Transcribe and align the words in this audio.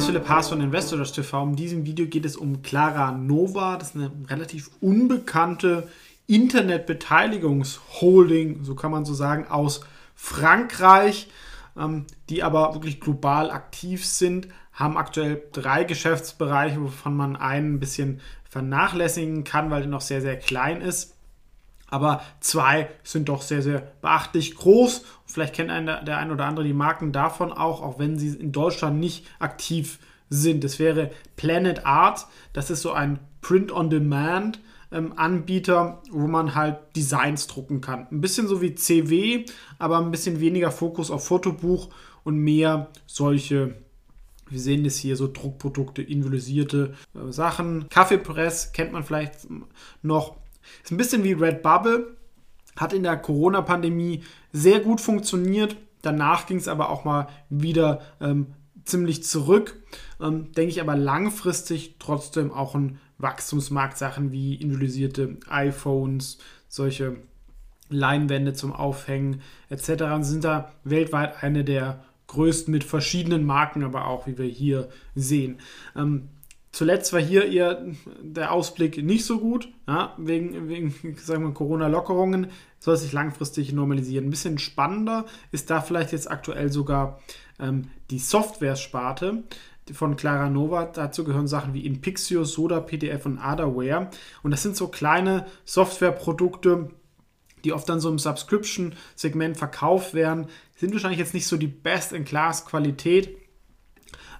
Ist 0.00 0.06
Philipp 0.06 0.28
Haas 0.30 0.48
von 0.48 0.62
Investors 0.62 1.12
TV. 1.12 1.42
In 1.42 1.56
diesem 1.56 1.84
Video 1.84 2.06
geht 2.06 2.24
es 2.24 2.34
um 2.34 2.62
Clara 2.62 3.12
Nova. 3.12 3.76
Das 3.76 3.90
ist 3.90 3.96
eine 3.96 4.10
relativ 4.30 4.70
unbekannte 4.80 5.90
Internetbeteiligungsholding, 6.26 8.64
so 8.64 8.74
kann 8.74 8.92
man 8.92 9.04
so 9.04 9.12
sagen, 9.12 9.46
aus 9.48 9.82
Frankreich, 10.14 11.28
ähm, 11.76 12.06
die 12.30 12.42
aber 12.42 12.72
wirklich 12.72 12.98
global 12.98 13.50
aktiv 13.50 14.06
sind, 14.06 14.48
haben 14.72 14.96
aktuell 14.96 15.42
drei 15.52 15.84
Geschäftsbereiche, 15.84 16.80
wovon 16.80 17.14
man 17.14 17.36
einen 17.36 17.74
ein 17.74 17.80
bisschen 17.80 18.22
vernachlässigen 18.48 19.44
kann, 19.44 19.70
weil 19.70 19.82
der 19.82 19.90
noch 19.90 20.00
sehr, 20.00 20.22
sehr 20.22 20.38
klein 20.38 20.80
ist 20.80 21.14
aber 21.90 22.22
zwei 22.40 22.88
sind 23.02 23.28
doch 23.28 23.42
sehr, 23.42 23.62
sehr 23.62 23.80
beachtlich 24.00 24.54
groß. 24.54 25.04
Vielleicht 25.26 25.54
kennt 25.54 25.70
ein, 25.70 25.86
der 25.86 26.18
ein 26.18 26.30
oder 26.30 26.46
andere 26.46 26.64
die 26.64 26.72
Marken 26.72 27.12
davon 27.12 27.52
auch, 27.52 27.82
auch 27.82 27.98
wenn 27.98 28.18
sie 28.18 28.28
in 28.28 28.52
Deutschland 28.52 28.98
nicht 28.98 29.26
aktiv 29.38 29.98
sind. 30.28 30.64
Das 30.64 30.78
wäre 30.78 31.10
Planet 31.36 31.86
Art. 31.86 32.26
Das 32.52 32.70
ist 32.70 32.82
so 32.82 32.92
ein 32.92 33.18
Print-on-Demand. 33.42 34.60
Ähm, 34.92 35.12
Anbieter, 35.14 36.02
wo 36.10 36.26
man 36.26 36.56
halt 36.56 36.78
Designs 36.96 37.46
drucken 37.46 37.80
kann. 37.80 38.08
Ein 38.10 38.20
bisschen 38.20 38.48
so 38.48 38.60
wie 38.60 38.74
CW, 38.74 39.44
aber 39.78 39.98
ein 39.98 40.10
bisschen 40.10 40.40
weniger 40.40 40.72
Fokus 40.72 41.12
auf 41.12 41.24
Fotobuch 41.24 41.90
und 42.24 42.36
mehr 42.38 42.88
solche 43.06 43.76
wir 44.50 44.58
sehen 44.58 44.84
das 44.84 44.96
hier, 44.96 45.16
so 45.16 45.28
Druckprodukte, 45.32 46.02
involisierte 46.02 46.94
äh, 47.14 47.32
Sachen. 47.32 47.88
Kaffeepress 47.88 48.72
kennt 48.72 48.92
man 48.92 49.04
vielleicht 49.04 49.46
noch. 50.02 50.36
Ist 50.82 50.90
ein 50.90 50.96
bisschen 50.96 51.24
wie 51.24 51.32
Redbubble, 51.32 52.16
hat 52.76 52.92
in 52.92 53.02
der 53.02 53.16
Corona-Pandemie 53.16 54.24
sehr 54.52 54.80
gut 54.80 55.00
funktioniert. 55.00 55.76
Danach 56.02 56.46
ging 56.46 56.56
es 56.56 56.68
aber 56.68 56.90
auch 56.90 57.04
mal 57.04 57.28
wieder 57.48 58.00
ähm, 58.20 58.54
ziemlich 58.84 59.24
zurück. 59.24 59.76
Ähm, 60.20 60.52
denke 60.52 60.70
ich 60.70 60.80
aber 60.80 60.96
langfristig 60.96 61.96
trotzdem 61.98 62.52
auch 62.52 62.74
ein 62.74 62.98
Wachstumsmarkt. 63.18 63.98
Sachen 63.98 64.32
wie 64.32 64.54
individualisierte 64.54 65.36
iPhones, 65.48 66.38
solche 66.68 67.16
Leinwände 67.90 68.54
zum 68.54 68.72
Aufhängen 68.72 69.42
etc. 69.68 70.04
sind 70.20 70.44
da 70.44 70.72
weltweit 70.84 71.42
eine 71.42 71.64
der 71.64 72.04
größten 72.28 72.70
mit 72.70 72.84
verschiedenen 72.84 73.44
Marken, 73.44 73.82
aber 73.82 74.06
auch 74.06 74.26
wie 74.26 74.38
wir 74.38 74.46
hier 74.46 74.88
sehen. 75.14 75.58
Ähm, 75.96 76.28
Zuletzt 76.72 77.12
war 77.12 77.20
hier 77.20 77.50
eher 77.50 77.84
der 78.22 78.52
Ausblick 78.52 79.02
nicht 79.02 79.24
so 79.24 79.40
gut, 79.40 79.68
ja, 79.88 80.14
wegen, 80.18 80.68
wegen 80.68 81.54
Corona-Lockerungen, 81.54 82.48
soll 82.78 82.96
sich 82.96 83.12
langfristig 83.12 83.72
normalisieren. 83.72 84.26
Ein 84.26 84.30
bisschen 84.30 84.58
spannender 84.58 85.26
ist 85.50 85.70
da 85.70 85.80
vielleicht 85.80 86.12
jetzt 86.12 86.30
aktuell 86.30 86.70
sogar 86.70 87.20
ähm, 87.58 87.88
die 88.10 88.20
Software-Sparte 88.20 89.44
von 89.92 90.16
Clara 90.16 90.48
Nova. 90.48 90.84
Dazu 90.84 91.24
gehören 91.24 91.48
Sachen 91.48 91.74
wie 91.74 91.84
Inpixio, 91.84 92.44
Soda, 92.44 92.80
PDF 92.80 93.26
und 93.26 93.38
Adaware. 93.38 94.08
Und 94.42 94.52
das 94.52 94.62
sind 94.62 94.76
so 94.76 94.88
kleine 94.88 95.46
Softwareprodukte, 95.64 96.90
die 97.64 97.72
oft 97.72 97.88
dann 97.88 98.00
so 98.00 98.08
im 98.08 98.18
Subscription-Segment 98.20 99.56
verkauft 99.56 100.14
werden. 100.14 100.46
Sind 100.76 100.92
wahrscheinlich 100.92 101.18
jetzt 101.18 101.34
nicht 101.34 101.46
so 101.48 101.56
die 101.56 101.66
Best-in-Class-Qualität 101.66 103.36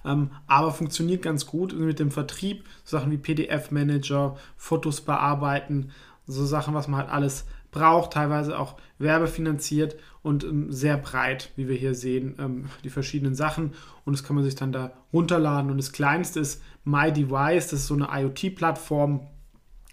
ähm, 0.05 0.31
aber 0.47 0.71
funktioniert 0.71 1.21
ganz 1.21 1.45
gut 1.45 1.77
mit 1.77 1.99
dem 1.99 2.11
Vertrieb. 2.11 2.65
So 2.83 2.97
Sachen 2.97 3.11
wie 3.11 3.17
PDF-Manager, 3.17 4.37
Fotos 4.57 5.01
bearbeiten, 5.01 5.91
so 6.27 6.45
Sachen, 6.45 6.73
was 6.73 6.87
man 6.87 7.01
halt 7.01 7.09
alles 7.09 7.45
braucht, 7.71 8.13
teilweise 8.13 8.59
auch 8.59 8.75
werbefinanziert 8.99 9.95
und 10.21 10.43
ähm, 10.43 10.71
sehr 10.71 10.97
breit, 10.97 11.51
wie 11.55 11.67
wir 11.67 11.75
hier 11.75 11.95
sehen, 11.95 12.35
ähm, 12.39 12.65
die 12.83 12.89
verschiedenen 12.89 13.35
Sachen. 13.35 13.73
Und 14.05 14.13
das 14.13 14.23
kann 14.23 14.35
man 14.35 14.45
sich 14.45 14.55
dann 14.55 14.71
da 14.71 14.91
runterladen. 15.13 15.71
Und 15.71 15.77
das 15.77 15.91
kleinste 15.91 16.39
ist 16.39 16.61
My 16.83 17.11
Device, 17.11 17.69
das 17.69 17.81
ist 17.81 17.87
so 17.87 17.95
eine 17.95 18.09
IoT-Plattform, 18.11 19.27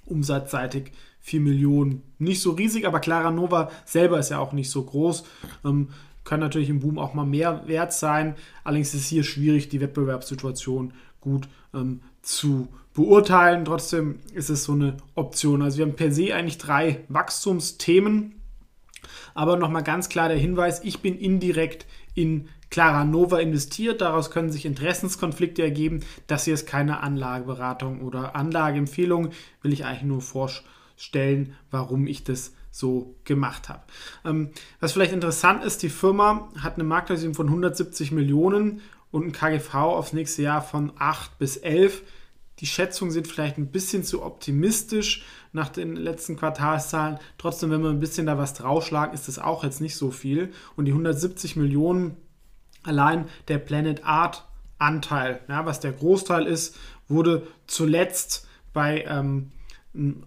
umsatzseitig 0.06 0.92
4 1.20 1.40
Millionen. 1.40 2.02
Nicht 2.18 2.42
so 2.42 2.52
riesig, 2.52 2.86
aber 2.86 3.00
Clara 3.00 3.30
Nova 3.30 3.70
selber 3.84 4.18
ist 4.18 4.30
ja 4.30 4.38
auch 4.38 4.52
nicht 4.52 4.70
so 4.70 4.82
groß. 4.82 5.24
Ähm, 5.64 5.88
kann 6.28 6.40
natürlich 6.40 6.68
im 6.68 6.80
Boom 6.80 6.98
auch 6.98 7.14
mal 7.14 7.24
mehr 7.24 7.66
wert 7.66 7.92
sein. 7.92 8.34
Allerdings 8.62 8.92
ist 8.92 9.00
es 9.00 9.08
hier 9.08 9.24
schwierig, 9.24 9.70
die 9.70 9.80
Wettbewerbssituation 9.80 10.92
gut 11.20 11.48
ähm, 11.72 12.02
zu 12.20 12.68
beurteilen. 12.92 13.64
Trotzdem 13.64 14.18
ist 14.34 14.50
es 14.50 14.64
so 14.64 14.72
eine 14.72 14.98
Option. 15.14 15.62
Also 15.62 15.78
wir 15.78 15.86
haben 15.86 15.96
per 15.96 16.12
se 16.12 16.34
eigentlich 16.34 16.58
drei 16.58 17.04
Wachstumsthemen. 17.08 18.34
Aber 19.34 19.56
nochmal 19.56 19.82
ganz 19.82 20.10
klar 20.10 20.28
der 20.28 20.36
Hinweis, 20.36 20.84
ich 20.84 21.00
bin 21.00 21.18
indirekt 21.18 21.86
in 22.14 22.48
Clara 22.70 23.04
Nova 23.04 23.38
investiert. 23.38 24.02
Daraus 24.02 24.30
können 24.30 24.52
sich 24.52 24.66
Interessenskonflikte 24.66 25.62
ergeben. 25.62 26.00
Das 26.26 26.44
hier 26.44 26.54
ist 26.54 26.66
keine 26.66 27.00
Anlageberatung 27.00 28.02
oder 28.02 28.36
Anlageempfehlung. 28.36 29.30
Will 29.62 29.72
ich 29.72 29.86
eigentlich 29.86 30.02
nur 30.02 30.20
vorstellen, 30.20 31.54
warum 31.70 32.06
ich 32.06 32.22
das 32.22 32.52
so 32.78 33.16
gemacht 33.24 33.68
habe. 33.68 33.82
Ähm, 34.24 34.50
was 34.80 34.92
vielleicht 34.92 35.12
interessant 35.12 35.64
ist, 35.64 35.82
die 35.82 35.88
Firma 35.88 36.48
hat 36.60 36.74
eine 36.74 36.84
Marktkapitalisierung 36.84 37.34
von 37.34 37.46
170 37.48 38.12
Millionen 38.12 38.80
und 39.10 39.26
ein 39.26 39.32
KGV 39.32 39.74
aufs 39.74 40.12
nächste 40.12 40.42
Jahr 40.42 40.62
von 40.62 40.92
8 40.98 41.38
bis 41.38 41.56
11. 41.56 42.02
Die 42.60 42.66
Schätzungen 42.66 43.12
sind 43.12 43.26
vielleicht 43.26 43.58
ein 43.58 43.70
bisschen 43.70 44.04
zu 44.04 44.22
optimistisch 44.22 45.24
nach 45.52 45.68
den 45.68 45.96
letzten 45.96 46.36
Quartalszahlen. 46.36 47.18
Trotzdem, 47.36 47.70
wenn 47.70 47.82
wir 47.82 47.90
ein 47.90 48.00
bisschen 48.00 48.26
da 48.26 48.38
was 48.38 48.54
draufschlagen, 48.54 49.14
ist 49.14 49.28
das 49.28 49.38
auch 49.38 49.64
jetzt 49.64 49.80
nicht 49.80 49.96
so 49.96 50.10
viel. 50.10 50.52
Und 50.76 50.84
die 50.84 50.92
170 50.92 51.56
Millionen 51.56 52.16
allein 52.82 53.26
der 53.48 53.58
Planet 53.58 54.04
Art 54.04 54.44
Anteil, 54.78 55.40
ja, 55.48 55.66
was 55.66 55.80
der 55.80 55.92
Großteil 55.92 56.46
ist, 56.46 56.76
wurde 57.08 57.46
zuletzt 57.66 58.46
bei 58.72 59.04
ähm, 59.08 59.50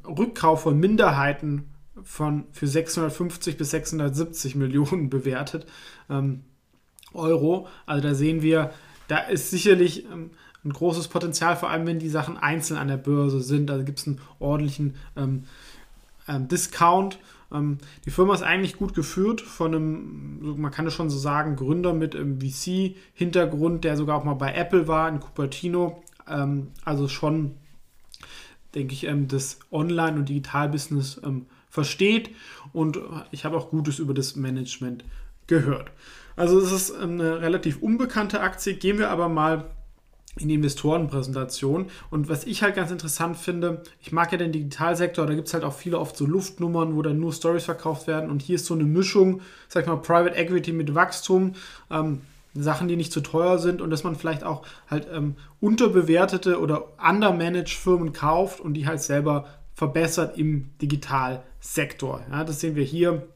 Rückkauf 0.06 0.64
von 0.64 0.78
Minderheiten 0.78 1.71
von, 2.04 2.46
für 2.52 2.68
650 2.68 3.58
bis 3.58 3.72
670 3.72 4.56
Millionen 4.56 5.10
bewertet 5.10 5.66
ähm, 6.10 6.42
Euro. 7.14 7.68
Also 7.86 8.08
da 8.08 8.16
sehen 8.16 8.42
wir, 8.42 8.72
da 9.08 9.18
ist 9.18 9.50
sicherlich 9.50 10.06
ähm, 10.06 10.32
ein 10.64 10.74
großes 10.74 11.08
Potenzial, 11.08 11.56
vor 11.56 11.70
allem 11.70 11.88
wenn 11.88 12.00
die 12.00 12.10
Sachen 12.10 12.38
einzeln 12.38 12.78
an 12.78 12.88
der 12.88 12.98
Börse 12.98 13.42
sind. 13.42 13.68
Da 13.68 13.82
gibt 13.82 14.00
es 14.00 14.08
einen 14.08 14.22
ordentlichen 14.40 14.96
ähm, 15.16 15.46
ähm, 16.28 16.48
Discount. 16.48 17.20
Ähm, 17.52 17.80
die 18.06 18.12
Firma 18.12 18.34
ist 18.34 18.44
eigentlich 18.44 18.78
gut 18.78 18.94
geführt 18.94 19.42
von 19.42 19.74
einem, 19.74 20.60
man 20.60 20.72
kann 20.72 20.88
es 20.88 20.94
schon 20.94 21.10
so 21.10 21.18
sagen, 21.18 21.56
Gründer 21.56 21.94
mit 21.94 22.16
VC-Hintergrund, 22.16 23.84
der 23.84 23.98
sogar 23.98 24.18
auch 24.18 24.24
mal 24.24 24.36
bei 24.36 24.54
Apple 24.54 24.88
war, 24.88 25.10
in 25.10 25.20
Cupertino. 25.20 26.04
Ähm, 26.28 26.68
also 26.86 27.08
schon, 27.08 27.56
denke 28.76 28.94
ich, 28.94 29.06
ähm, 29.06 29.28
das 29.28 29.60
Online- 29.72 30.20
und 30.20 30.30
Digital-Business 30.30 31.22
versteht 31.72 32.30
und 32.74 33.00
ich 33.32 33.46
habe 33.46 33.58
auch 33.58 33.72
Gutes 33.72 33.98
über 33.98 34.14
das 34.14 34.36
Management 34.36 35.04
gehört. 35.48 35.92
Also 36.36 36.60
es 36.60 36.72
ist 36.72 36.96
eine 36.96 37.42
relativ 37.42 37.82
unbekannte 37.82 38.42
Aktie. 38.42 38.76
Gehen 38.76 39.00
wir 39.00 39.10
aber 39.10 39.30
mal 39.30 39.72
in 40.40 40.48
die 40.48 40.56
Investorenpräsentation. 40.56 41.88
Und 42.10 42.30
was 42.30 42.46
ich 42.46 42.64
halt 42.64 42.76
ganz 42.76 42.90
interessant 42.90 43.36
finde, 43.38 43.84
ich 44.00 44.12
mag 44.12 44.32
ja 44.32 44.38
den 44.38 44.54
Digitalsektor, 44.54 45.26
da 45.26 45.34
gibt 45.34 45.48
es 45.48 45.54
halt 45.54 45.66
auch 45.66 45.74
viele 45.74 46.00
oft 46.00 46.16
so 46.16 46.26
Luftnummern, 46.26 46.96
wo 46.96 47.02
dann 47.02 47.20
nur 47.20 47.34
Stories 47.34 47.66
verkauft 47.66 48.08
werden. 48.08 48.30
Und 48.30 48.42
hier 48.42 48.56
ist 48.56 48.66
so 48.66 48.74
eine 48.74 48.86
Mischung, 48.86 49.42
sag 49.68 49.84
ich 49.84 49.90
mal, 49.90 49.98
Private 49.98 50.36
Equity 50.36 50.72
mit 50.72 50.96
Wachstum. 50.96 51.54
Ähm, 51.90 52.22
Sachen, 52.54 52.90
die 52.90 52.98
nicht 52.98 53.14
zu 53.14 53.22
teuer 53.22 53.60
sind 53.60 53.82
und 53.82 53.92
dass 53.92 54.04
man 54.04 54.18
vielleicht 54.18 54.44
auch 54.44 54.66
halt 54.90 55.08
ähm, 55.14 55.36
unterbewertete 55.62 56.60
oder 56.60 56.84
undermanaged 57.02 57.78
Firmen 57.78 58.12
kauft 58.12 58.60
und 58.60 58.74
die 58.74 58.88
halt 58.88 59.02
selber 59.02 59.46
verbessert 59.74 60.38
im 60.38 60.70
Digitalsektor. 60.82 61.51
Ja, 62.30 62.44
das 62.44 62.60
sehen 62.60 62.76
wir 62.76 62.84
hier 62.84 63.28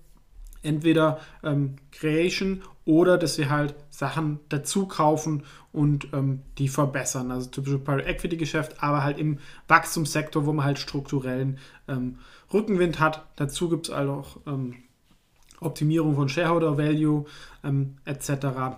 entweder 0.64 1.20
ähm, 1.44 1.76
Creation 1.92 2.62
oder 2.86 3.18
dass 3.18 3.38
wir 3.38 3.50
halt 3.50 3.76
Sachen 3.90 4.40
dazu 4.50 4.88
kaufen 4.88 5.44
und 5.72 6.08
ähm, 6.14 6.42
die 6.58 6.68
verbessern. 6.68 7.32
Also 7.32 7.50
typische 7.50 7.78
Private 7.78 8.08
Equity 8.08 8.36
Geschäft, 8.36 8.84
aber 8.84 9.04
halt 9.04 9.20
im 9.20 9.40
Wachstumssektor, 9.68 10.46
wo 10.46 10.54
man 10.54 10.66
halt 10.66 10.80
strukturellen 10.80 11.60
ähm, 11.88 12.18
Rückenwind 12.52 13.00
hat. 13.00 13.26
Dazu 13.36 13.70
gibt 13.70 13.88
es 13.88 13.94
also 13.94 14.14
auch, 14.14 14.38
ähm, 14.48 14.76
Optimierung 15.62 16.16
von 16.16 16.30
Shareholder 16.30 16.78
Value 16.78 17.26
ähm, 17.64 17.96
etc. 18.06 18.78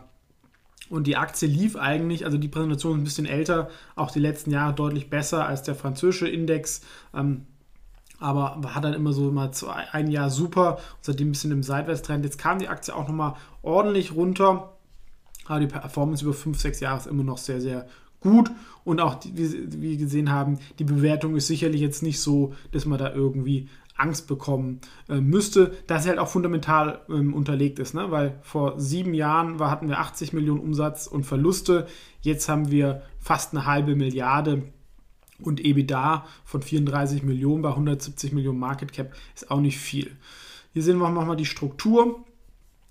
Und 0.90 1.08
die 1.08 1.18
Aktie 1.18 1.48
lief 1.48 1.76
eigentlich, 1.76 2.26
also 2.26 2.38
die 2.38 2.48
Präsentation 2.48 2.94
ist 2.94 3.02
ein 3.02 3.04
bisschen 3.04 3.26
älter, 3.26 3.70
auch 3.96 4.12
die 4.12 4.20
letzten 4.20 4.52
Jahre 4.52 4.74
deutlich 4.74 5.10
besser 5.10 5.46
als 5.46 5.64
der 5.64 5.76
französische 5.76 6.28
Index. 6.28 6.82
Aber 8.20 8.60
hat 8.74 8.84
dann 8.84 8.94
immer 8.94 9.14
so 9.14 9.32
mal 9.32 9.52
zwei, 9.52 9.86
ein 9.92 10.10
Jahr 10.10 10.30
super 10.30 10.80
seitdem 11.02 11.30
ein 11.30 11.32
bisschen 11.32 11.52
im 11.52 11.64
Seitwärtstrend. 11.64 12.26
Jetzt 12.26 12.40
kam 12.40 12.60
die 12.60 12.68
Aktie 12.68 12.96
auch 12.96 13.08
nochmal 13.08 13.36
ordentlich 13.62 14.16
runter, 14.16 14.74
aber 15.46 15.60
die 15.60 15.68
Performance 15.68 16.24
über 16.24 16.34
5, 16.34 16.60
6 16.60 16.80
Jahre 16.80 17.00
ist 17.00 17.08
immer 17.08 17.24
noch 17.24 17.38
sehr, 17.38 17.62
sehr 17.62 17.88
gut. 18.20 18.52
Und 18.84 19.02
auch, 19.02 19.20
wie 19.24 19.82
wir 19.82 19.98
gesehen 19.98 20.32
haben, 20.32 20.60
die 20.80 20.84
Bewertung 20.84 21.36
ist 21.36 21.48
sicherlich 21.48 21.82
jetzt 21.82 22.04
nicht 22.04 22.20
so, 22.20 22.54
dass 22.72 22.86
man 22.86 22.98
da 22.98 23.14
irgendwie 23.14 23.70
Angst 23.98 24.28
bekommen 24.28 24.80
äh, 25.10 25.20
müsste, 25.20 25.74
dass 25.88 26.04
sie 26.04 26.10
halt 26.10 26.20
auch 26.20 26.28
fundamental 26.28 27.02
ähm, 27.10 27.34
unterlegt 27.34 27.80
ist, 27.80 27.94
ne? 27.94 28.12
weil 28.12 28.38
vor 28.42 28.80
sieben 28.80 29.14
Jahren 29.14 29.60
war, 29.60 29.72
hatten 29.72 29.90
wir 29.90 30.00
80 30.00 30.34
Millionen 30.34 30.62
Umsatz 30.62 31.08
und 31.08 31.26
Verluste, 31.26 31.88
jetzt 32.22 32.48
haben 32.48 32.70
wir 32.72 33.02
fast 33.20 33.54
eine 33.54 33.66
halbe 33.66 33.96
Milliarde 33.96 34.64
und 35.42 35.64
EBITDA 35.64 36.26
von 36.46 36.62
34 36.62 37.24
Millionen 37.24 37.62
bei 37.62 37.70
170 37.70 38.34
Millionen 38.34 38.60
Market 38.60 38.92
Cap 38.94 39.14
ist 39.36 39.52
auch 39.52 39.60
nicht 39.60 39.78
viel. 39.78 40.16
Hier 40.74 40.84
sehen 40.84 40.98
wir 40.98 41.10
nochmal 41.10 41.38
die 41.38 41.46
Struktur. 41.46 42.24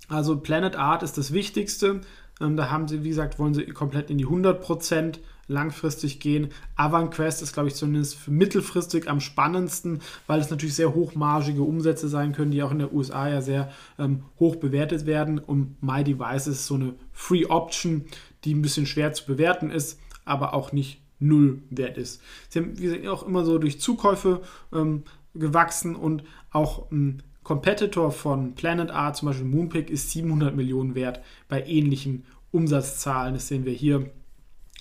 Also 0.09 0.37
Planet 0.39 0.77
Art 0.77 1.03
ist 1.03 1.19
das 1.19 1.33
Wichtigste. 1.33 2.01
Ähm, 2.41 2.57
da 2.57 2.71
haben 2.71 2.89
sie, 2.89 3.03
wie 3.03 3.09
gesagt, 3.09 3.39
wollen 3.39 3.55
sie 3.55 3.67
komplett 3.67 4.11
in 4.11 4.19
die 4.19 4.27
100% 4.27 5.19
langfristig 5.49 6.21
gehen. 6.21 6.49
AvanQuest 6.75 7.43
ist, 7.43 7.53
glaube 7.53 7.69
ich, 7.69 7.75
zumindest 7.75 8.29
mittelfristig 8.29 9.09
am 9.09 9.21
spannendsten, 9.21 10.01
weil 10.27 10.41
es 10.41 10.51
natürlich 10.51 10.75
sehr 10.75 10.95
hochmargige 10.95 11.63
Umsätze 11.63 12.09
sein 12.09 12.33
können, 12.33 12.51
die 12.51 12.63
auch 12.63 12.73
in 12.73 12.81
der 12.81 12.93
USA 12.93 13.29
ja 13.29 13.41
sehr 13.41 13.71
ähm, 13.99 14.25
hoch 14.39 14.57
bewertet 14.57 15.07
werden. 15.07 15.39
Und 15.39 15.81
My 15.83 16.03
Device 16.03 16.49
ist 16.49 16.67
so 16.67 16.75
eine 16.75 16.95
Free 17.13 17.47
Option, 17.47 18.07
die 18.45 18.55
ein 18.55 18.63
bisschen 18.63 18.87
schwer 18.87 19.13
zu 19.13 19.27
bewerten 19.27 19.71
ist, 19.71 20.01
aber 20.25 20.55
auch 20.55 20.73
nicht 20.73 21.01
null 21.19 21.63
wert 21.71 21.99
ist. 21.99 22.21
Sie 22.49 22.59
haben, 22.59 22.79
wie 22.79 22.85
gesagt, 22.85 23.07
auch 23.07 23.27
immer 23.27 23.45
so 23.45 23.59
durch 23.59 23.81
Zukäufe 23.81 24.43
ähm, 24.73 25.05
gewachsen 25.35 25.97
und 25.97 26.25
auch 26.51 26.91
ein 26.91 27.23
Competitor 27.43 28.11
von 28.11 28.55
Planet 28.55 28.91
Art, 28.91 29.17
zum 29.17 29.29
Beispiel 29.29 29.47
Moonpick, 29.47 29.89
ist 29.89 30.11
700 30.11 30.57
Millionen 30.57 30.95
wert 30.95 31.21
bei 31.49 31.65
ähnlichen 31.65 32.25
Umsatzzahlen. 32.51 33.35
Das 33.35 33.49
sehen 33.49 33.65
wir 33.65 33.73
hier 33.73 34.11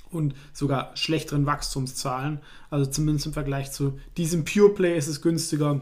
und 0.09 0.33
sogar 0.53 0.95
schlechteren 0.95 1.45
Wachstumszahlen. 1.45 2.39
Also 2.69 2.89
zumindest 2.89 3.27
im 3.27 3.33
Vergleich 3.33 3.71
zu 3.71 3.99
diesem 4.17 4.45
Pure 4.45 4.69
Play 4.69 4.97
ist 4.97 5.07
es 5.07 5.21
günstiger. 5.21 5.81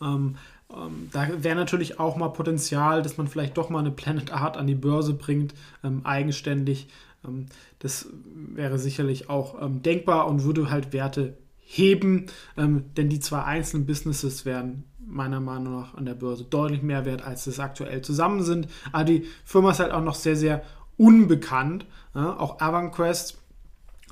Ähm, 0.00 0.36
ähm, 0.72 1.08
da 1.12 1.42
wäre 1.42 1.56
natürlich 1.56 1.98
auch 1.98 2.16
mal 2.16 2.28
Potenzial, 2.28 3.02
dass 3.02 3.16
man 3.16 3.28
vielleicht 3.28 3.56
doch 3.56 3.70
mal 3.70 3.80
eine 3.80 3.90
Planet 3.90 4.32
Art 4.32 4.56
an 4.56 4.66
die 4.66 4.74
Börse 4.74 5.14
bringt, 5.14 5.54
ähm, 5.82 6.02
eigenständig. 6.04 6.88
Ähm, 7.26 7.46
das 7.78 8.08
wäre 8.54 8.78
sicherlich 8.78 9.28
auch 9.30 9.60
ähm, 9.60 9.82
denkbar 9.82 10.28
und 10.28 10.44
würde 10.44 10.70
halt 10.70 10.92
Werte 10.92 11.36
heben, 11.58 12.26
ähm, 12.56 12.84
denn 12.96 13.08
die 13.08 13.20
zwei 13.20 13.42
einzelnen 13.42 13.86
Businesses 13.86 14.44
wären 14.44 14.84
meiner 15.04 15.40
Meinung 15.40 15.80
nach 15.80 15.94
an 15.94 16.04
der 16.04 16.14
Börse 16.14 16.44
deutlich 16.44 16.82
mehr 16.82 17.04
wert, 17.04 17.22
als 17.22 17.44
das 17.44 17.60
aktuell 17.60 18.02
zusammen 18.02 18.42
sind. 18.42 18.68
Aber 18.92 19.04
die 19.04 19.24
Firma 19.44 19.70
ist 19.70 19.80
halt 19.80 19.92
auch 19.92 20.02
noch 20.02 20.14
sehr, 20.14 20.36
sehr 20.36 20.62
unbekannt. 20.96 21.86
Ja, 22.14 22.38
auch 22.38 22.60
AvanQuest, 22.60 23.38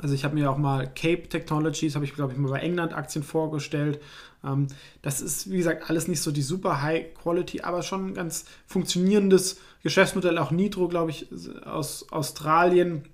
also 0.01 0.15
ich 0.15 0.25
habe 0.25 0.35
mir 0.35 0.51
auch 0.51 0.59
mal 0.59 0.87
Cape 0.87 1.29
Technologies, 1.29 1.95
habe 1.95 2.05
ich 2.05 2.15
glaube 2.15 2.33
ich 2.33 2.39
mal 2.39 2.51
bei 2.51 2.61
England 2.61 2.93
Aktien 2.93 3.23
vorgestellt. 3.23 4.01
Ähm, 4.45 4.67
das 5.03 5.21
ist, 5.21 5.51
wie 5.51 5.59
gesagt, 5.59 5.89
alles 5.89 6.09
nicht 6.09 6.21
so 6.21 6.33
die 6.33 6.43
super 6.43 6.83
High 6.83 7.15
Quality, 7.15 7.61
aber 7.61 7.83
schon 7.83 8.09
ein 8.09 8.15
ganz 8.15 8.45
funktionierendes 8.67 9.61
Geschäftsmodell. 9.83 10.39
Auch 10.39 10.51
Nitro, 10.51 10.89
glaube 10.89 11.11
ich, 11.11 11.29
aus 11.65 12.11
Australien. 12.11 13.05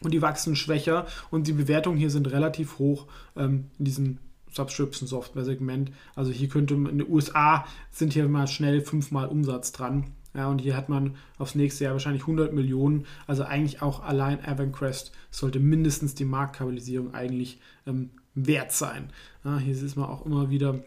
Und 0.00 0.12
die 0.12 0.22
wachsen 0.22 0.56
schwächer 0.56 1.06
und 1.30 1.46
die 1.46 1.52
Bewertungen 1.52 1.96
hier 1.96 2.10
sind 2.10 2.30
relativ 2.32 2.80
hoch 2.80 3.06
ähm, 3.36 3.70
in 3.78 3.84
diesem 3.84 4.18
Subscription 4.52 5.08
Software 5.08 5.44
Segment. 5.44 5.90
Also 6.14 6.30
hier 6.30 6.48
könnte 6.48 6.74
man, 6.74 6.92
in 6.92 6.98
den 6.98 7.10
USA 7.10 7.66
sind 7.90 8.12
hier 8.12 8.28
mal 8.28 8.46
schnell 8.46 8.80
fünfmal 8.80 9.28
Umsatz 9.28 9.72
dran. 9.72 10.12
Ja, 10.34 10.48
und 10.48 10.60
hier 10.60 10.76
hat 10.76 10.88
man 10.88 11.16
aufs 11.38 11.54
nächste 11.54 11.84
Jahr 11.84 11.92
wahrscheinlich 11.92 12.22
100 12.22 12.52
Millionen. 12.52 13.06
Also 13.26 13.44
eigentlich 13.44 13.82
auch 13.82 14.02
allein 14.02 14.42
AvanQuest 14.44 15.12
sollte 15.30 15.60
mindestens 15.60 16.14
die 16.14 16.24
Marktkapitalisierung 16.24 17.12
eigentlich 17.14 17.60
ähm, 17.86 18.10
wert 18.34 18.72
sein. 18.72 19.10
Ja, 19.44 19.58
hier 19.58 19.74
ist 19.74 19.96
man 19.96 20.08
auch 20.08 20.24
immer 20.24 20.48
wieder 20.48 20.82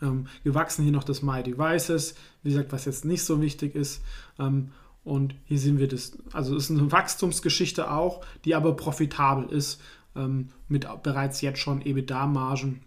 ähm, 0.00 0.26
gewachsen. 0.44 0.82
Hier 0.82 0.92
noch 0.92 1.04
das 1.04 1.22
My 1.22 1.42
Devices, 1.42 2.14
wie 2.42 2.50
gesagt, 2.50 2.72
was 2.72 2.86
jetzt 2.86 3.04
nicht 3.04 3.24
so 3.24 3.42
wichtig 3.42 3.74
ist. 3.74 4.02
Ähm, 4.38 4.70
und 5.04 5.34
hier 5.44 5.58
sehen 5.58 5.78
wir 5.78 5.86
das, 5.86 6.16
also 6.32 6.56
es 6.56 6.70
ist 6.70 6.78
eine 6.78 6.90
Wachstumsgeschichte 6.90 7.90
auch, 7.90 8.24
die 8.46 8.54
aber 8.54 8.74
profitabel 8.74 9.50
ist, 9.50 9.82
ähm, 10.16 10.48
mit 10.68 10.86
bereits 11.02 11.40
jetzt 11.40 11.58
schon 11.58 11.82
EBITDA-Margen 11.82 12.80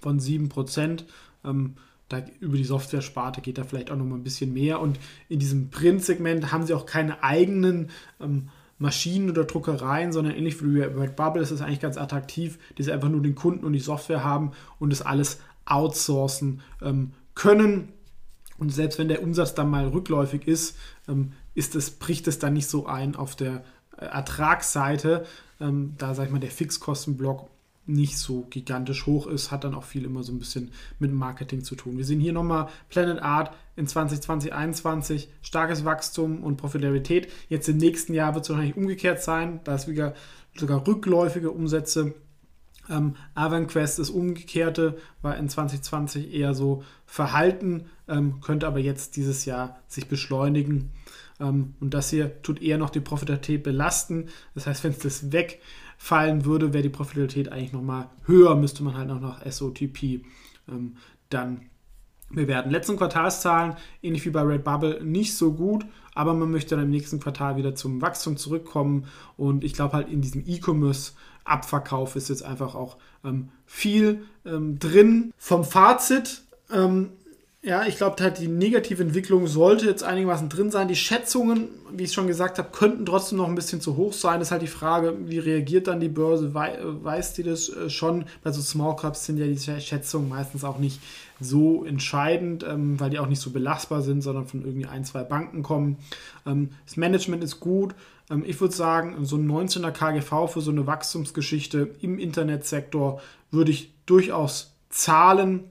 von 0.00 0.20
7%. 0.20 1.04
Ähm, 1.44 1.74
da 2.08 2.22
über 2.40 2.56
die 2.56 2.64
Software-Sparte 2.64 3.40
geht 3.40 3.58
da 3.58 3.64
vielleicht 3.64 3.90
auch 3.90 3.96
noch 3.96 4.04
mal 4.04 4.16
ein 4.16 4.24
bisschen 4.24 4.54
mehr. 4.54 4.80
Und 4.80 4.98
in 5.28 5.38
diesem 5.38 5.70
Print-Segment 5.70 6.52
haben 6.52 6.66
sie 6.66 6.74
auch 6.74 6.86
keine 6.86 7.22
eigenen 7.22 7.90
ähm, 8.20 8.48
Maschinen 8.78 9.30
oder 9.30 9.44
Druckereien, 9.44 10.12
sondern 10.12 10.34
ähnlich 10.34 10.62
wie 10.62 10.78
bei 10.78 10.86
Redbubble 10.86 11.42
ist 11.42 11.50
es 11.50 11.60
eigentlich 11.60 11.80
ganz 11.80 11.98
attraktiv, 11.98 12.58
die 12.78 12.82
sie 12.82 12.92
einfach 12.92 13.08
nur 13.08 13.22
den 13.22 13.34
Kunden 13.34 13.64
und 13.64 13.72
die 13.72 13.80
Software 13.80 14.24
haben 14.24 14.52
und 14.78 14.90
das 14.90 15.02
alles 15.02 15.40
outsourcen 15.66 16.60
ähm, 16.80 17.12
können. 17.34 17.88
Und 18.56 18.70
selbst 18.70 18.98
wenn 18.98 19.08
der 19.08 19.22
Umsatz 19.22 19.54
dann 19.54 19.70
mal 19.70 19.88
rückläufig 19.88 20.46
ist, 20.46 20.76
ähm, 21.08 21.32
ist 21.54 21.74
es, 21.74 21.90
bricht 21.90 22.26
es 22.28 22.38
dann 22.38 22.54
nicht 22.54 22.68
so 22.68 22.86
ein 22.86 23.16
auf 23.16 23.36
der 23.36 23.64
äh, 23.96 24.04
Ertragsseite, 24.06 25.26
ähm, 25.60 25.94
da 25.98 26.14
sage 26.14 26.28
ich 26.28 26.32
mal 26.32 26.40
der 26.40 26.50
Fixkostenblock 26.50 27.48
nicht 27.88 28.18
so 28.18 28.46
gigantisch 28.50 29.06
hoch 29.06 29.26
ist, 29.26 29.50
hat 29.50 29.64
dann 29.64 29.74
auch 29.74 29.84
viel 29.84 30.04
immer 30.04 30.22
so 30.22 30.32
ein 30.32 30.38
bisschen 30.38 30.72
mit 30.98 31.12
Marketing 31.12 31.64
zu 31.64 31.74
tun. 31.74 31.96
Wir 31.96 32.04
sehen 32.04 32.20
hier 32.20 32.34
nochmal 32.34 32.68
Planet 32.90 33.22
Art 33.22 33.54
in 33.76 33.86
2020, 33.86 34.50
2021, 34.50 35.28
starkes 35.40 35.84
Wachstum 35.86 36.44
und 36.44 36.58
Profitabilität. 36.58 37.28
Jetzt 37.48 37.68
im 37.68 37.78
nächsten 37.78 38.12
Jahr 38.12 38.34
wird 38.34 38.44
es 38.44 38.50
wahrscheinlich 38.50 38.76
umgekehrt 38.76 39.22
sein, 39.22 39.60
da 39.64 39.74
ist 39.74 39.88
wieder 39.88 40.14
sogar 40.54 40.86
rückläufige 40.86 41.50
Umsätze. 41.50 42.14
Ähm, 42.90 43.16
AvanQuest 43.34 43.98
ist 43.98 44.10
umgekehrte, 44.10 44.98
war 45.22 45.36
in 45.36 45.48
2020 45.48 46.32
eher 46.32 46.54
so 46.54 46.84
verhalten, 47.06 47.86
ähm, 48.06 48.40
könnte 48.40 48.66
aber 48.66 48.78
jetzt 48.78 49.16
dieses 49.16 49.44
Jahr 49.44 49.78
sich 49.88 50.08
beschleunigen. 50.08 50.90
Ähm, 51.40 51.74
und 51.80 51.94
das 51.94 52.10
hier 52.10 52.42
tut 52.42 52.60
eher 52.62 52.78
noch 52.78 52.90
die 52.90 53.00
Profitabilität 53.00 53.62
belasten. 53.62 54.28
Das 54.54 54.66
heißt, 54.66 54.84
wenn 54.84 54.92
es 54.92 54.98
das 54.98 55.32
weg 55.32 55.60
fallen 55.96 56.44
würde, 56.44 56.72
wäre 56.72 56.82
die 56.82 56.88
Profitabilität 56.88 57.50
eigentlich 57.50 57.72
nochmal 57.72 58.08
höher, 58.24 58.54
müsste 58.54 58.82
man 58.82 58.96
halt 58.96 59.08
noch 59.08 59.20
nach 59.20 59.44
SOTP 59.44 60.22
ähm, 60.68 60.96
dann 61.30 61.62
bewerten. 62.30 62.70
Letzten 62.70 62.96
Quartalszahlen, 62.96 63.74
ähnlich 64.02 64.24
wie 64.26 64.30
bei 64.30 64.42
Redbubble, 64.42 65.02
nicht 65.02 65.34
so 65.34 65.52
gut, 65.54 65.86
aber 66.14 66.34
man 66.34 66.50
möchte 66.50 66.76
dann 66.76 66.84
im 66.84 66.90
nächsten 66.90 67.20
Quartal 67.20 67.56
wieder 67.56 67.74
zum 67.74 68.02
Wachstum 68.02 68.36
zurückkommen 68.36 69.06
und 69.36 69.64
ich 69.64 69.72
glaube 69.72 69.94
halt 69.94 70.08
in 70.08 70.20
diesem 70.20 70.44
E-Commerce 70.46 71.12
Abverkauf 71.44 72.14
ist 72.16 72.28
jetzt 72.28 72.44
einfach 72.44 72.74
auch 72.74 72.98
ähm, 73.24 73.48
viel 73.64 74.26
ähm, 74.44 74.78
drin. 74.78 75.32
Vom 75.38 75.64
Fazit 75.64 76.42
ähm, 76.70 77.10
ja, 77.60 77.84
ich 77.84 77.96
glaube, 77.96 78.22
halt 78.22 78.38
die 78.38 78.46
negative 78.46 79.02
Entwicklung 79.02 79.48
sollte 79.48 79.86
jetzt 79.86 80.04
einigermaßen 80.04 80.48
drin 80.48 80.70
sein. 80.70 80.86
Die 80.86 80.94
Schätzungen, 80.94 81.68
wie 81.92 82.04
ich 82.04 82.12
schon 82.12 82.28
gesagt 82.28 82.56
habe, 82.58 82.68
könnten 82.70 83.04
trotzdem 83.04 83.38
noch 83.38 83.48
ein 83.48 83.56
bisschen 83.56 83.80
zu 83.80 83.96
hoch 83.96 84.12
sein. 84.12 84.38
Das 84.38 84.48
ist 84.48 84.52
halt 84.52 84.62
die 84.62 84.68
Frage, 84.68 85.16
wie 85.26 85.40
reagiert 85.40 85.88
dann 85.88 85.98
die 85.98 86.08
Börse? 86.08 86.54
Weiß 86.54 87.34
die 87.34 87.42
das 87.42 87.68
äh, 87.68 87.90
schon? 87.90 88.26
Bei 88.44 88.52
so 88.52 88.60
Small 88.60 88.94
Caps 88.94 89.26
sind 89.26 89.38
ja 89.38 89.46
die 89.46 89.80
Schätzungen 89.80 90.28
meistens 90.28 90.62
auch 90.62 90.78
nicht 90.78 91.00
so 91.40 91.84
entscheidend, 91.84 92.64
ähm, 92.64 93.00
weil 93.00 93.10
die 93.10 93.18
auch 93.18 93.26
nicht 93.26 93.40
so 93.40 93.50
belastbar 93.50 94.02
sind, 94.02 94.22
sondern 94.22 94.46
von 94.46 94.64
irgendwie 94.64 94.86
ein, 94.86 95.04
zwei 95.04 95.24
Banken 95.24 95.64
kommen. 95.64 95.96
Ähm, 96.46 96.70
das 96.86 96.96
Management 96.96 97.42
ist 97.42 97.58
gut. 97.58 97.96
Ähm, 98.30 98.44
ich 98.46 98.60
würde 98.60 98.74
sagen, 98.74 99.24
so 99.24 99.34
ein 99.34 99.50
19er 99.50 99.90
KGV 99.90 100.46
für 100.46 100.60
so 100.60 100.70
eine 100.70 100.86
Wachstumsgeschichte 100.86 101.90
im 102.02 102.20
Internetsektor 102.20 103.20
würde 103.50 103.72
ich 103.72 103.92
durchaus 104.06 104.76
zahlen 104.90 105.64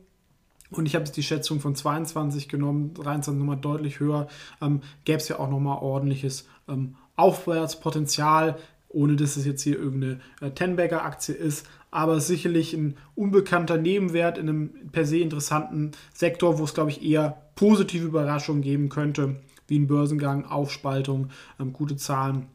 und 0.71 0.85
ich 0.85 0.95
habe 0.95 1.05
jetzt 1.05 1.15
die 1.15 1.23
Schätzung 1.23 1.59
von 1.59 1.75
22 1.75 2.49
genommen, 2.49 2.93
23 2.93 3.39
nochmal 3.39 3.57
deutlich 3.57 3.99
höher. 3.99 4.27
Ähm, 4.61 4.81
Gäbe 5.05 5.19
es 5.19 5.27
ja 5.29 5.39
auch 5.39 5.49
nochmal 5.49 5.79
ordentliches 5.79 6.47
ähm, 6.67 6.95
Aufwärtspotenzial, 7.15 8.57
ohne 8.89 9.15
dass 9.15 9.37
es 9.37 9.45
jetzt 9.45 9.61
hier 9.61 9.77
irgendeine 9.77 10.19
äh, 10.41 10.51
Tenbagger-Aktie 10.51 11.35
ist. 11.35 11.67
Aber 11.89 12.19
sicherlich 12.19 12.73
ein 12.73 12.97
unbekannter 13.15 13.77
Nebenwert 13.77 14.37
in 14.37 14.49
einem 14.49 14.91
per 14.91 15.05
se 15.05 15.19
interessanten 15.19 15.91
Sektor, 16.13 16.59
wo 16.59 16.63
es, 16.65 16.73
glaube 16.73 16.91
ich, 16.91 17.03
eher 17.03 17.41
positive 17.55 18.05
Überraschungen 18.05 18.61
geben 18.61 18.89
könnte, 18.89 19.37
wie 19.67 19.79
ein 19.79 19.87
Börsengang, 19.87 20.45
Aufspaltung, 20.45 21.29
ähm, 21.59 21.71
gute 21.71 21.95
Zahlen. 21.95 22.47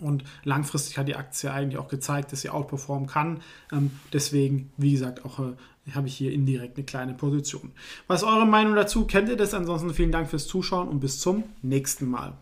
Und 0.00 0.24
langfristig 0.44 0.98
hat 0.98 1.08
die 1.08 1.16
Aktie 1.16 1.50
eigentlich 1.50 1.78
auch 1.78 1.88
gezeigt, 1.88 2.32
dass 2.32 2.40
sie 2.40 2.50
outperformen 2.50 3.08
kann. 3.08 3.40
Ähm, 3.72 3.90
deswegen, 4.12 4.70
wie 4.76 4.92
gesagt, 4.92 5.24
auch 5.24 5.38
äh, 5.40 5.52
habe 5.94 6.06
ich 6.08 6.16
hier 6.16 6.32
indirekt 6.32 6.76
eine 6.76 6.84
kleine 6.84 7.14
Position. 7.14 7.72
Was 8.06 8.22
ist 8.22 8.28
eure 8.28 8.46
Meinung 8.46 8.74
dazu? 8.74 9.06
Kennt 9.06 9.28
ihr 9.28 9.36
das? 9.36 9.54
Ansonsten 9.54 9.94
vielen 9.94 10.12
Dank 10.12 10.28
fürs 10.28 10.46
Zuschauen 10.46 10.88
und 10.88 11.00
bis 11.00 11.20
zum 11.20 11.44
nächsten 11.62 12.08
Mal. 12.08 12.34